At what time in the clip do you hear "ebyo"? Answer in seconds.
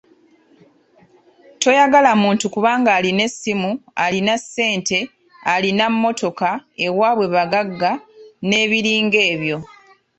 9.31-9.57